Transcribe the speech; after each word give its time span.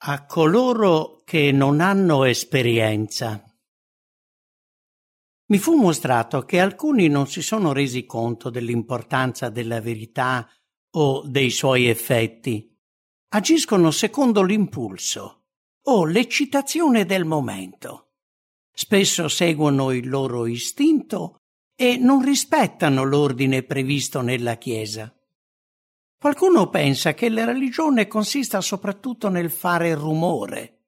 a 0.00 0.26
coloro 0.26 1.22
che 1.24 1.50
non 1.50 1.80
hanno 1.80 2.24
esperienza. 2.24 3.42
Mi 5.46 5.58
fu 5.58 5.74
mostrato 5.74 6.44
che 6.44 6.60
alcuni 6.60 7.08
non 7.08 7.26
si 7.26 7.42
sono 7.42 7.72
resi 7.72 8.04
conto 8.04 8.48
dell'importanza 8.48 9.48
della 9.48 9.80
verità 9.80 10.48
o 10.90 11.26
dei 11.26 11.50
suoi 11.50 11.86
effetti. 11.86 12.70
Agiscono 13.30 13.90
secondo 13.90 14.42
l'impulso 14.42 15.46
o 15.86 16.04
l'eccitazione 16.04 17.04
del 17.04 17.24
momento. 17.24 18.12
Spesso 18.70 19.28
seguono 19.28 19.90
il 19.90 20.08
loro 20.08 20.46
istinto 20.46 21.38
e 21.74 21.96
non 21.96 22.22
rispettano 22.22 23.02
l'ordine 23.02 23.64
previsto 23.64 24.20
nella 24.20 24.56
Chiesa. 24.56 25.12
Qualcuno 26.20 26.68
pensa 26.68 27.14
che 27.14 27.28
la 27.28 27.44
religione 27.44 28.08
consista 28.08 28.60
soprattutto 28.60 29.28
nel 29.28 29.52
fare 29.52 29.94
rumore. 29.94 30.86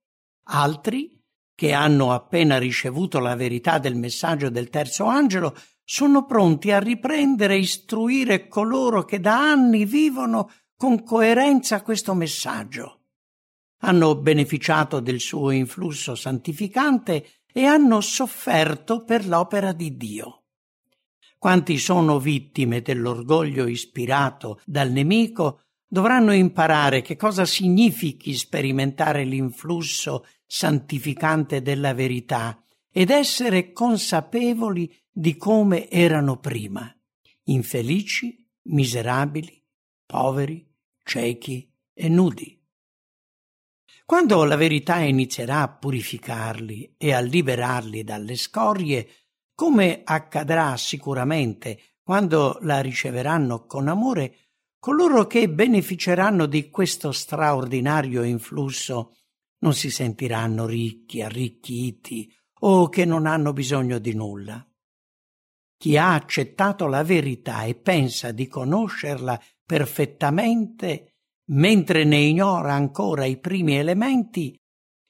Altri, 0.49 1.23
che 1.55 1.73
hanno 1.73 2.13
appena 2.13 2.59
ricevuto 2.59 3.21
la 3.21 3.37
verità 3.37 3.79
del 3.79 3.95
messaggio 3.95 4.51
del 4.51 4.71
terzo 4.71 5.05
angelo, 5.05 5.55
sono 5.85 6.27
pronti 6.27 6.73
a 6.73 6.81
riprendere 6.81 7.55
e 7.55 7.59
istruire 7.59 8.49
coloro 8.49 9.05
che 9.05 9.21
da 9.21 9.39
anni 9.39 9.85
vivono 9.85 10.51
con 10.75 11.05
coerenza 11.05 11.81
questo 11.83 12.13
messaggio. 12.15 13.03
Hanno 13.83 14.17
beneficiato 14.17 14.99
del 14.99 15.21
suo 15.21 15.53
influsso 15.53 16.17
santificante 16.17 17.43
e 17.53 17.65
hanno 17.67 18.01
sofferto 18.01 19.05
per 19.05 19.29
l'opera 19.29 19.73
di 19.73 19.97
Dio. 19.97 20.40
Quanti 21.41 21.79
sono 21.79 22.21
vittime 22.21 22.83
dell'orgoglio 22.83 23.67
ispirato 23.67 24.61
dal 24.67 24.91
nemico 24.91 25.63
dovranno 25.89 26.33
imparare 26.33 27.01
che 27.01 27.17
cosa 27.17 27.47
significhi 27.47 28.35
sperimentare 28.35 29.25
l'influsso 29.25 30.27
santificante 30.45 31.63
della 31.63 31.95
verità 31.95 32.63
ed 32.93 33.09
essere 33.09 33.73
consapevoli 33.73 34.95
di 35.11 35.39
come 35.39 35.89
erano 35.89 36.37
prima, 36.37 36.95
infelici, 37.45 38.47
miserabili, 38.65 39.65
poveri, 40.05 40.71
ciechi 41.03 41.73
e 41.95 42.09
nudi. 42.11 42.63
Quando 44.05 44.45
la 44.45 44.57
verità 44.57 44.99
inizierà 44.99 45.63
a 45.63 45.69
purificarli 45.71 46.97
e 46.99 47.13
a 47.15 47.21
liberarli 47.21 48.05
dalle 48.05 48.37
scorie, 48.37 49.09
come 49.61 50.01
accadrà 50.05 50.75
sicuramente 50.79 51.99
quando 52.03 52.57
la 52.63 52.81
riceveranno 52.81 53.67
con 53.67 53.89
amore, 53.89 54.35
coloro 54.79 55.27
che 55.27 55.51
beneficeranno 55.51 56.47
di 56.47 56.71
questo 56.71 57.13
straordinario 57.13 58.23
influsso 58.23 59.17
non 59.59 59.75
si 59.75 59.91
sentiranno 59.91 60.65
ricchi, 60.65 61.21
arricchiti 61.21 62.35
o 62.61 62.89
che 62.89 63.05
non 63.05 63.27
hanno 63.27 63.53
bisogno 63.53 63.99
di 63.99 64.15
nulla. 64.15 64.67
Chi 65.77 65.99
ha 65.99 66.15
accettato 66.15 66.87
la 66.87 67.03
verità 67.03 67.65
e 67.65 67.75
pensa 67.75 68.33
di 68.33 68.49
conoscerla 68.49 69.39
perfettamente, 69.67 71.17
mentre 71.51 72.05
ne 72.05 72.17
ignora 72.17 72.73
ancora 72.73 73.27
i 73.27 73.37
primi 73.37 73.77
elementi, 73.77 74.59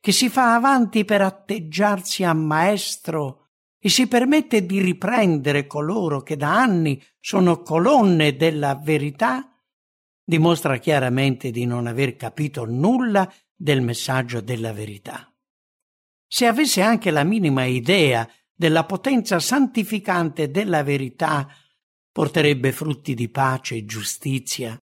che 0.00 0.10
si 0.10 0.28
fa 0.28 0.56
avanti 0.56 1.04
per 1.04 1.22
atteggiarsi 1.22 2.24
a 2.24 2.32
maestro 2.32 3.39
e 3.82 3.88
si 3.88 4.06
permette 4.06 4.66
di 4.66 4.80
riprendere 4.80 5.66
coloro 5.66 6.22
che 6.22 6.36
da 6.36 6.60
anni 6.60 7.02
sono 7.18 7.62
colonne 7.62 8.36
della 8.36 8.74
verità, 8.74 9.58
dimostra 10.22 10.76
chiaramente 10.76 11.50
di 11.50 11.64
non 11.64 11.86
aver 11.86 12.14
capito 12.14 12.66
nulla 12.66 13.32
del 13.56 13.80
messaggio 13.80 14.42
della 14.42 14.74
verità. 14.74 15.34
Se 16.26 16.46
avesse 16.46 16.82
anche 16.82 17.10
la 17.10 17.24
minima 17.24 17.64
idea 17.64 18.28
della 18.54 18.84
potenza 18.84 19.40
santificante 19.40 20.50
della 20.50 20.82
verità, 20.82 21.48
porterebbe 22.12 22.72
frutti 22.72 23.14
di 23.14 23.30
pace 23.30 23.76
e 23.76 23.84
giustizia 23.86 24.78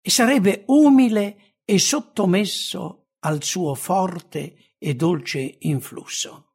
e 0.00 0.10
sarebbe 0.10 0.62
umile 0.66 1.56
e 1.64 1.78
sottomesso 1.80 3.08
al 3.20 3.42
suo 3.42 3.74
forte 3.74 4.74
e 4.78 4.94
dolce 4.94 5.56
influsso 5.60 6.47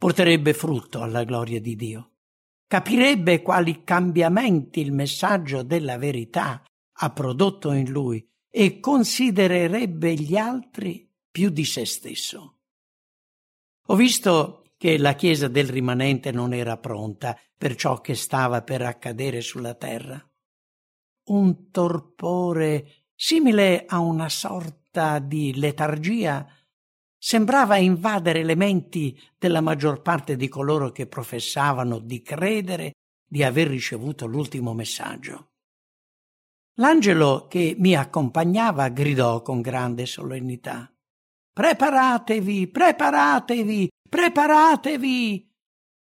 porterebbe 0.00 0.54
frutto 0.54 1.02
alla 1.02 1.24
gloria 1.24 1.60
di 1.60 1.76
Dio. 1.76 2.12
Capirebbe 2.66 3.42
quali 3.42 3.84
cambiamenti 3.84 4.80
il 4.80 4.92
messaggio 4.92 5.62
della 5.62 5.98
verità 5.98 6.64
ha 7.00 7.10
prodotto 7.10 7.72
in 7.72 7.90
lui 7.90 8.26
e 8.48 8.80
considererebbe 8.80 10.14
gli 10.14 10.38
altri 10.38 11.06
più 11.30 11.50
di 11.50 11.66
se 11.66 11.84
stesso. 11.84 12.60
Ho 13.88 13.94
visto 13.94 14.72
che 14.78 14.96
la 14.96 15.12
Chiesa 15.12 15.48
del 15.48 15.68
rimanente 15.68 16.32
non 16.32 16.54
era 16.54 16.78
pronta 16.78 17.38
per 17.54 17.74
ciò 17.74 18.00
che 18.00 18.14
stava 18.14 18.62
per 18.62 18.80
accadere 18.80 19.42
sulla 19.42 19.74
terra. 19.74 20.18
Un 21.24 21.70
torpore 21.70 23.08
simile 23.14 23.84
a 23.86 23.98
una 23.98 24.30
sorta 24.30 25.18
di 25.18 25.54
letargia 25.56 26.48
sembrava 27.22 27.76
invadere 27.76 28.42
le 28.42 28.54
menti 28.54 29.20
della 29.38 29.60
maggior 29.60 30.00
parte 30.00 30.36
di 30.36 30.48
coloro 30.48 30.90
che 30.90 31.06
professavano 31.06 31.98
di 31.98 32.22
credere 32.22 32.94
di 33.28 33.42
aver 33.42 33.68
ricevuto 33.68 34.26
l'ultimo 34.26 34.72
messaggio. 34.72 35.50
L'angelo 36.76 37.46
che 37.46 37.74
mi 37.78 37.94
accompagnava 37.94 38.88
gridò 38.88 39.42
con 39.42 39.60
grande 39.60 40.06
solennità 40.06 40.90
Preparatevi, 41.52 42.68
preparatevi, 42.68 43.88
preparatevi, 44.08 45.50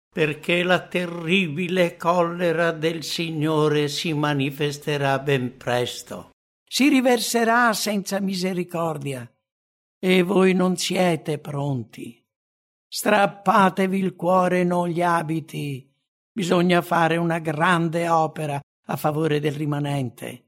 perché 0.10 0.64
la 0.64 0.88
terribile 0.88 1.98
collera 1.98 2.72
del 2.72 3.04
Signore 3.04 3.90
si 3.90 4.14
manifesterà 4.14 5.20
ben 5.20 5.56
presto, 5.58 6.32
si 6.68 6.90
riverserà 6.90 7.74
senza 7.74 8.20
misericordia 8.20 9.30
e 10.08 10.22
voi 10.22 10.54
non 10.54 10.78
siete 10.78 11.40
pronti. 11.40 12.24
Strappatevi 12.88 13.98
il 13.98 14.16
cuore 14.16 14.60
e 14.60 14.64
non 14.64 14.88
gli 14.88 15.02
abiti. 15.02 15.92
Bisogna 16.32 16.84
fare 16.84 17.18
una 17.18 17.40
grande 17.40 18.08
opera 18.08 18.62
a 18.86 18.96
favore 18.98 19.40
del 19.40 19.54
rimanente. 19.54 20.44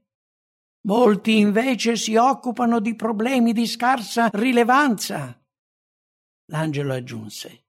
Molti 0.82 1.38
invece 1.38 1.96
si 1.96 2.14
occupano 2.14 2.78
di 2.78 2.94
problemi 2.94 3.52
di 3.52 3.66
scarsa 3.66 4.28
rilevanza. 4.32 5.36
L'angelo 6.52 6.92
aggiunse 6.92 7.64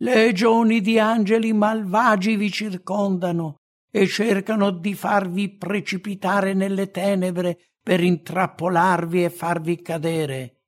Legioni 0.00 0.82
di 0.82 0.98
angeli 0.98 1.54
malvagi 1.54 2.36
vi 2.36 2.50
circondano 2.50 3.60
e 3.90 4.06
cercano 4.06 4.70
di 4.70 4.92
farvi 4.92 5.48
precipitare 5.48 6.52
nelle 6.52 6.90
tenebre 6.90 7.70
per 7.82 8.02
intrappolarvi 8.02 9.24
e 9.24 9.30
farvi 9.30 9.80
cadere. 9.80 10.58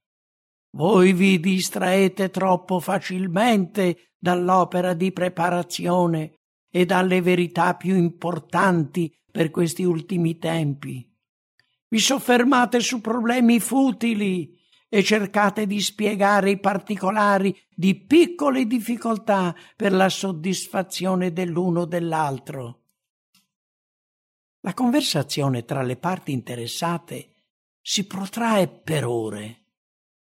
Voi 0.76 1.14
vi 1.14 1.40
distraete 1.40 2.28
troppo 2.28 2.80
facilmente 2.80 4.10
dall'opera 4.18 4.92
di 4.92 5.10
preparazione 5.10 6.40
e 6.70 6.84
dalle 6.84 7.22
verità 7.22 7.76
più 7.76 7.96
importanti 7.96 9.10
per 9.30 9.50
questi 9.50 9.84
ultimi 9.84 10.36
tempi. 10.36 11.10
Vi 11.88 11.98
soffermate 11.98 12.80
su 12.80 13.00
problemi 13.00 13.58
futili 13.58 14.54
e 14.90 15.02
cercate 15.02 15.66
di 15.66 15.80
spiegare 15.80 16.50
i 16.50 16.60
particolari 16.60 17.58
di 17.74 17.94
piccole 17.94 18.66
difficoltà 18.66 19.56
per 19.74 19.94
la 19.94 20.10
soddisfazione 20.10 21.32
dell'uno 21.32 21.80
o 21.80 21.86
dell'altro. 21.86 22.82
La 24.60 24.74
conversazione 24.74 25.64
tra 25.64 25.80
le 25.80 25.96
parti 25.96 26.32
interessate 26.32 27.32
si 27.80 28.06
protrae 28.06 28.68
per 28.68 29.06
ore 29.06 29.60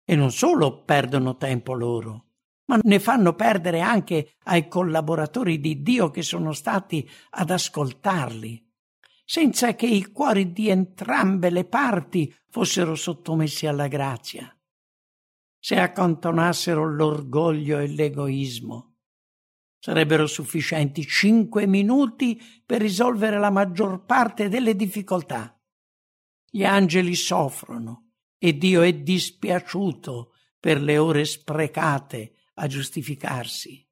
e 0.04 0.14
non 0.16 0.30
solo 0.30 0.82
perdono 0.84 1.36
tempo 1.36 1.72
loro, 1.72 2.26
ma 2.66 2.78
ne 2.82 2.98
fanno 2.98 3.34
perdere 3.34 3.80
anche 3.80 4.36
ai 4.44 4.68
collaboratori 4.68 5.58
di 5.60 5.82
Dio 5.82 6.10
che 6.10 6.22
sono 6.22 6.52
stati 6.52 7.08
ad 7.30 7.50
ascoltarli, 7.50 8.62
senza 9.24 9.74
che 9.74 9.86
i 9.86 10.04
cuori 10.12 10.52
di 10.52 10.68
entrambe 10.68 11.50
le 11.50 11.64
parti 11.64 12.34
fossero 12.50 12.94
sottomessi 12.94 13.66
alla 13.66 13.88
grazia. 13.88 14.48
Se 15.58 15.78
accantonassero 15.78 16.86
l'orgoglio 16.86 17.78
e 17.78 17.86
l'egoismo, 17.86 18.96
sarebbero 19.78 20.26
sufficienti 20.26 21.06
cinque 21.06 21.66
minuti 21.66 22.40
per 22.64 22.82
risolvere 22.82 23.38
la 23.38 23.50
maggior 23.50 24.04
parte 24.04 24.48
delle 24.48 24.76
difficoltà. 24.76 25.58
Gli 26.50 26.64
angeli 26.64 27.14
soffrono 27.14 28.03
e 28.44 28.58
Dio 28.58 28.82
è 28.82 28.92
dispiaciuto 28.92 30.32
per 30.60 30.78
le 30.78 30.98
ore 30.98 31.24
sprecate 31.24 32.34
a 32.56 32.66
giustificarsi. 32.66 33.82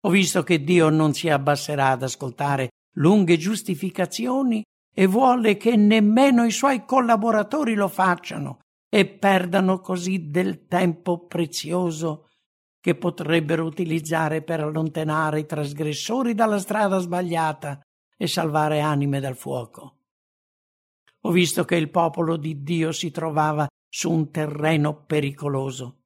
Ho 0.00 0.10
visto 0.10 0.42
che 0.42 0.62
Dio 0.62 0.90
non 0.90 1.14
si 1.14 1.30
abbasserà 1.30 1.88
ad 1.88 2.02
ascoltare 2.02 2.68
lunghe 2.96 3.38
giustificazioni 3.38 4.62
e 4.94 5.06
vuole 5.06 5.56
che 5.56 5.74
nemmeno 5.74 6.44
i 6.44 6.50
suoi 6.50 6.84
collaboratori 6.84 7.72
lo 7.72 7.88
facciano 7.88 8.58
e 8.90 9.06
perdano 9.06 9.80
così 9.80 10.28
del 10.28 10.66
tempo 10.66 11.24
prezioso 11.24 12.28
che 12.78 12.94
potrebbero 12.94 13.64
utilizzare 13.64 14.42
per 14.42 14.60
allontanare 14.60 15.40
i 15.40 15.46
trasgressori 15.46 16.34
dalla 16.34 16.58
strada 16.58 16.98
sbagliata 16.98 17.80
e 18.18 18.26
salvare 18.26 18.80
anime 18.80 19.18
dal 19.18 19.34
fuoco. 19.34 19.95
Ho 21.26 21.32
visto 21.32 21.64
che 21.64 21.74
il 21.74 21.90
popolo 21.90 22.36
di 22.36 22.62
Dio 22.62 22.92
si 22.92 23.10
trovava 23.10 23.66
su 23.88 24.12
un 24.12 24.30
terreno 24.30 25.02
pericoloso 25.06 26.02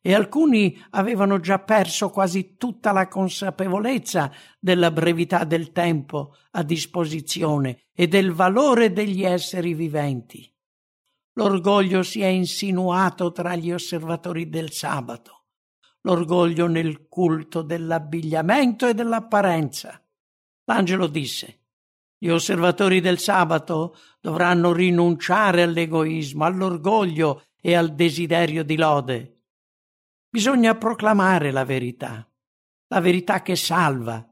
e 0.00 0.14
alcuni 0.14 0.80
avevano 0.90 1.40
già 1.40 1.58
perso 1.58 2.10
quasi 2.10 2.56
tutta 2.56 2.92
la 2.92 3.08
consapevolezza 3.08 4.30
della 4.60 4.92
brevità 4.92 5.42
del 5.42 5.72
tempo 5.72 6.36
a 6.52 6.62
disposizione 6.62 7.88
e 7.92 8.06
del 8.06 8.30
valore 8.30 8.92
degli 8.92 9.24
esseri 9.24 9.74
viventi. 9.74 10.48
L'orgoglio 11.32 12.04
si 12.04 12.20
è 12.20 12.28
insinuato 12.28 13.32
tra 13.32 13.56
gli 13.56 13.72
osservatori 13.72 14.48
del 14.48 14.70
sabato, 14.70 15.46
l'orgoglio 16.02 16.68
nel 16.68 17.08
culto 17.08 17.62
dell'abbigliamento 17.62 18.86
e 18.86 18.94
dell'apparenza. 18.94 20.00
L'angelo 20.66 21.08
disse 21.08 21.59
gli 22.22 22.28
osservatori 22.28 23.00
del 23.00 23.18
sabato 23.18 23.96
dovranno 24.20 24.74
rinunciare 24.74 25.62
all'egoismo, 25.62 26.44
all'orgoglio 26.44 27.44
e 27.58 27.74
al 27.74 27.94
desiderio 27.94 28.62
di 28.62 28.76
lode. 28.76 29.44
Bisogna 30.28 30.74
proclamare 30.74 31.50
la 31.50 31.64
verità, 31.64 32.30
la 32.88 33.00
verità 33.00 33.40
che 33.40 33.56
salva 33.56 34.22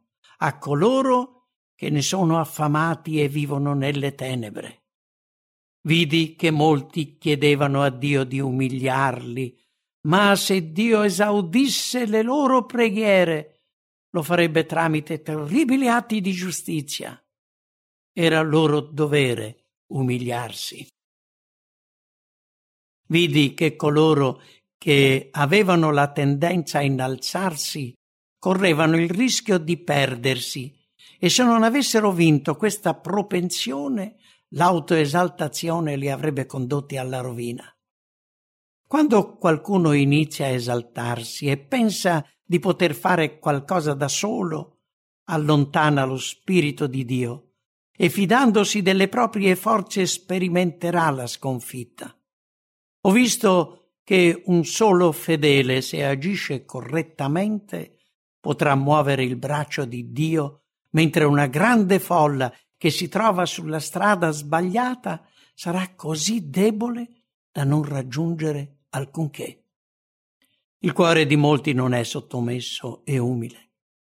a 0.40 0.58
coloro 0.58 1.46
che 1.74 1.88
ne 1.88 2.02
sono 2.02 2.38
affamati 2.38 3.22
e 3.22 3.28
vivono 3.28 3.72
nelle 3.72 4.14
tenebre. 4.14 4.82
Vidi 5.80 6.36
che 6.36 6.50
molti 6.50 7.16
chiedevano 7.16 7.82
a 7.82 7.88
Dio 7.88 8.24
di 8.24 8.38
umiliarli, 8.38 9.58
ma 10.08 10.36
se 10.36 10.72
Dio 10.72 11.04
esaudisse 11.04 12.04
le 12.04 12.20
loro 12.20 12.66
preghiere, 12.66 13.62
lo 14.10 14.22
farebbe 14.22 14.66
tramite 14.66 15.22
terribili 15.22 15.88
atti 15.88 16.20
di 16.20 16.32
giustizia. 16.32 17.18
Era 18.20 18.42
loro 18.42 18.80
dovere 18.80 19.66
umiliarsi. 19.92 20.84
Vidi 23.10 23.54
che 23.54 23.76
coloro 23.76 24.42
che 24.76 25.28
avevano 25.30 25.92
la 25.92 26.10
tendenza 26.10 26.78
a 26.78 26.82
innalzarsi 26.82 27.94
correvano 28.36 28.96
il 28.96 29.08
rischio 29.08 29.58
di 29.58 29.76
perdersi 29.76 30.76
e 31.16 31.28
se 31.28 31.44
non 31.44 31.62
avessero 31.62 32.10
vinto 32.10 32.56
questa 32.56 32.96
propensione 32.96 34.16
l'autoesaltazione 34.48 35.94
li 35.94 36.10
avrebbe 36.10 36.44
condotti 36.44 36.96
alla 36.96 37.20
rovina. 37.20 37.72
Quando 38.84 39.36
qualcuno 39.36 39.92
inizia 39.92 40.46
a 40.46 40.50
esaltarsi 40.50 41.46
e 41.46 41.56
pensa 41.56 42.28
di 42.44 42.58
poter 42.58 42.96
fare 42.96 43.38
qualcosa 43.38 43.94
da 43.94 44.08
solo, 44.08 44.80
allontana 45.26 46.04
lo 46.04 46.16
spirito 46.16 46.88
di 46.88 47.04
Dio 47.04 47.47
e 48.00 48.08
fidandosi 48.10 48.80
delle 48.80 49.08
proprie 49.08 49.56
forze 49.56 50.06
sperimenterà 50.06 51.10
la 51.10 51.26
sconfitta. 51.26 52.16
Ho 53.00 53.10
visto 53.10 53.94
che 54.04 54.40
un 54.46 54.64
solo 54.64 55.10
fedele, 55.10 55.80
se 55.80 56.04
agisce 56.04 56.64
correttamente, 56.64 57.98
potrà 58.38 58.76
muovere 58.76 59.24
il 59.24 59.34
braccio 59.34 59.84
di 59.84 60.12
Dio, 60.12 60.62
mentre 60.90 61.24
una 61.24 61.48
grande 61.48 61.98
folla 61.98 62.54
che 62.76 62.90
si 62.90 63.08
trova 63.08 63.44
sulla 63.44 63.80
strada 63.80 64.30
sbagliata 64.30 65.26
sarà 65.52 65.94
così 65.96 66.48
debole 66.48 67.24
da 67.50 67.64
non 67.64 67.82
raggiungere 67.82 68.84
alcunché. 68.90 69.64
Il 70.78 70.92
cuore 70.92 71.26
di 71.26 71.34
molti 71.34 71.72
non 71.72 71.94
è 71.94 72.04
sottomesso 72.04 73.04
e 73.04 73.18
umile. 73.18 73.70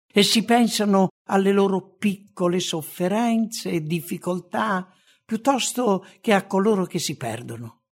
Essi 0.09 0.45
pensano 0.45 1.09
alle 1.25 1.51
loro 1.51 1.95
piccole 1.97 2.59
sofferenze 2.59 3.69
e 3.69 3.83
difficoltà 3.83 4.93
piuttosto 5.25 6.05
che 6.21 6.33
a 6.33 6.45
coloro 6.45 6.85
che 6.85 6.99
si 6.99 7.15
perdono. 7.15 7.83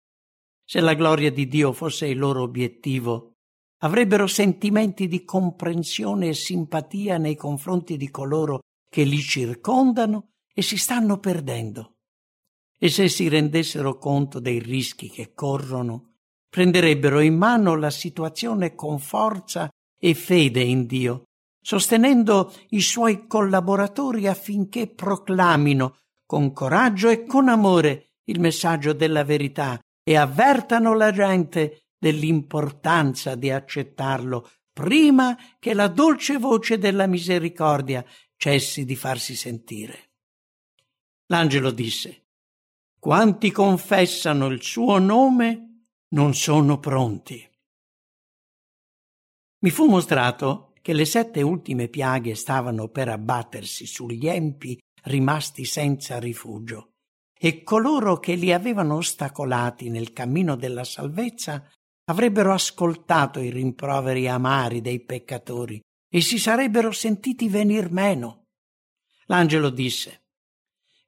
Se 0.66 0.80
la 0.80 0.94
gloria 0.94 1.32
di 1.32 1.48
Dio 1.48 1.74
fosse 1.74 2.08
il 2.08 2.18
loro 2.18 2.44
obiettivo, 2.44 3.34
avrebbero 3.80 4.28
sentimenti 4.28 5.08
di 5.08 5.24
comprensione 5.24 6.30
e 6.30 6.34
simpatia 6.34 7.18
nei 7.18 7.36
confronti 7.36 7.98
di 7.98 8.10
coloro 8.10 8.60
che 8.90 9.04
li 9.04 9.20
circondano 9.20 10.32
e 10.54 10.62
si 10.62 10.78
stanno 10.78 11.20
perdendo. 11.20 11.96
E 12.78 12.90
se 12.90 13.08
si 13.10 13.28
rendessero 13.28 13.98
conto 13.98 14.40
dei 14.40 14.60
rischi 14.60 15.10
che 15.10 15.34
corrono, 15.34 16.16
prenderebbero 16.50 17.20
in 17.22 17.38
mano 17.38 17.76
la 17.76 17.90
situazione 17.90 18.76
con 18.76 19.00
forza 19.00 19.70
e 19.98 20.14
fede 20.14 20.62
in 20.62 20.86
Dio, 20.86 21.24
sostenendo 21.62 22.54
i 22.70 22.82
suoi 22.82 23.28
collaboratori 23.28 24.28
affinché 24.28 24.88
proclamino 24.88 26.00
con 26.26 26.52
coraggio 26.52 27.10
e 27.10 27.26
con 27.26 27.50
amore 27.50 28.14
il 28.26 28.40
messaggio 28.40 28.94
della 28.94 29.24
verità 29.24 29.80
e 30.04 30.16
avvertano 30.16 30.96
la 30.96 31.12
gente 31.12 31.84
dell'importanza 31.98 33.36
di 33.36 33.52
accettarlo 33.52 34.50
prima 34.74 35.38
che 35.60 35.74
la 35.74 35.88
dolce 35.88 36.38
voce 36.38 36.78
della 36.78 37.06
misericordia 37.06 38.04
cessi 38.36 38.86
di 38.86 38.96
farsi 38.96 39.36
sentire. 39.36 40.14
L'angelo 41.28 41.70
disse, 41.70 42.30
quanti 42.98 43.52
confessano 43.52 44.48
il 44.48 44.64
suo 44.64 44.98
nome 44.98 45.86
non 46.10 46.34
sono 46.34 46.80
pronti. 46.80 47.48
Mi 49.60 49.70
fu 49.70 49.86
mostrato 49.86 50.71
che 50.82 50.94
le 50.94 51.06
sette 51.06 51.42
ultime 51.42 51.88
piaghe 51.88 52.36
stavano 52.36 52.88
per 52.88 53.10
abbattersi 53.10 53.86
sugli 53.86 54.28
empi 54.28 54.80
rimasti 55.04 55.66
senza 55.66 56.20
rifugio, 56.20 56.92
e 57.38 57.64
coloro 57.64 58.20
che 58.20 58.36
li 58.36 58.52
avevano 58.52 58.96
ostacolati 58.96 59.90
nel 59.90 60.14
cammino 60.14 60.56
della 60.56 60.84
salvezza 60.84 61.70
avrebbero 62.06 62.54
ascoltato 62.54 63.40
i 63.40 63.50
rimproveri 63.50 64.28
amari 64.28 64.82
dei 64.82 65.00
peccatori 65.00 65.80
e 66.10 66.22
si 66.22 66.38
sarebbero 66.38 66.92
sentiti 66.92 67.48
venir 67.48 67.92
meno. 67.92 68.46
L'angelo 69.26 69.70
disse 69.70 70.22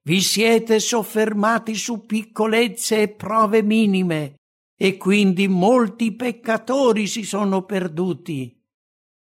vi 0.05 0.19
siete 0.19 0.79
soffermati 0.79 1.75
su 1.75 2.05
piccolezze 2.05 3.03
e 3.03 3.09
prove 3.09 3.63
minime, 3.63 4.35
e 4.77 4.97
quindi 4.97 5.47
molti 5.47 6.13
peccatori 6.13 7.07
si 7.07 7.23
sono 7.23 7.63
perduti. 7.63 8.61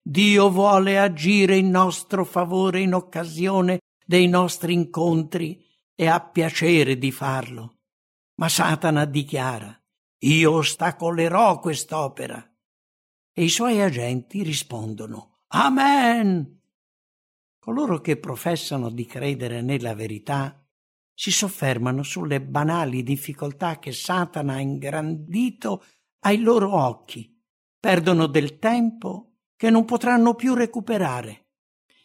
Dio 0.02 0.50
vuole 0.50 0.98
agire 0.98 1.56
in 1.56 1.68
nostro 1.68 2.24
favore 2.24 2.80
in 2.80 2.94
occasione 2.94 3.80
dei 4.04 4.28
nostri 4.28 4.72
incontri 4.72 5.62
e 5.94 6.06
ha 6.06 6.20
piacere 6.20 6.96
di 6.96 7.12
farlo. 7.12 7.80
Ma 8.36 8.48
Satana 8.48 9.04
dichiara 9.04 9.78
Io 10.20 10.52
ostacolerò 10.52 11.60
quest'opera. 11.60 12.44
E 13.32 13.44
i 13.44 13.50
suoi 13.50 13.80
agenti 13.80 14.42
rispondono 14.42 15.40
Amen. 15.48 16.60
Coloro 17.58 18.00
che 18.00 18.16
professano 18.16 18.90
di 18.90 19.04
credere 19.04 19.60
nella 19.60 19.94
verità 19.94 20.64
si 21.12 21.30
soffermano 21.30 22.02
sulle 22.02 22.40
banali 22.40 23.02
difficoltà 23.02 23.78
che 23.78 23.92
Satana 23.92 24.54
ha 24.54 24.60
ingrandito 24.60 25.84
ai 26.20 26.40
loro 26.40 26.74
occhi, 26.74 27.38
perdono 27.78 28.26
del 28.26 28.58
tempo 28.58 29.29
che 29.60 29.68
non 29.68 29.84
potranno 29.84 30.32
più 30.36 30.54
recuperare. 30.54 31.48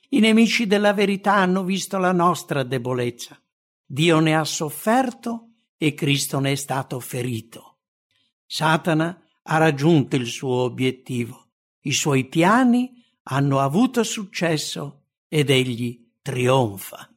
I 0.09 0.19
nemici 0.19 0.67
della 0.67 0.91
verità 0.91 1.35
hanno 1.35 1.63
visto 1.63 1.97
la 1.97 2.11
nostra 2.11 2.63
debolezza. 2.63 3.41
Dio 3.85 4.19
ne 4.19 4.35
ha 4.35 4.43
sofferto 4.43 5.51
e 5.77 5.93
Cristo 5.93 6.39
ne 6.39 6.51
è 6.51 6.55
stato 6.55 6.99
ferito. 6.99 7.77
Satana 8.45 9.17
ha 9.43 9.57
raggiunto 9.57 10.17
il 10.17 10.25
suo 10.25 10.63
obiettivo. 10.63 11.51
I 11.83 11.93
suoi 11.93 12.25
piani 12.25 13.01
hanno 13.23 13.61
avuto 13.61 14.03
successo 14.03 15.03
ed 15.29 15.49
egli 15.49 16.09
trionfa. 16.21 17.09